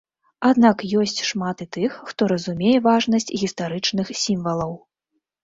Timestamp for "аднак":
0.51-0.77